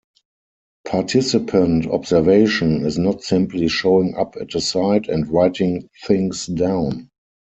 Participant 0.87 1.85
observation 1.85 2.87
is 2.87 2.97
not 2.97 3.21
simply 3.21 3.67
showing 3.67 4.15
up 4.15 4.35
at 4.35 4.55
a 4.55 4.59
site 4.59 5.07
and 5.07 5.27
writing 5.27 5.89
things 6.07 6.47
down. 6.47 7.11